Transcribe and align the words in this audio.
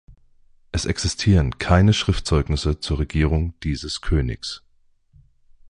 Es 0.71 0.85
existieren 0.85 1.59
keine 1.59 1.93
Schriftzeugnisse 1.93 2.79
zur 2.79 2.97
Regierung 2.97 3.53
dieses 3.61 4.01
Königs. 4.01 4.63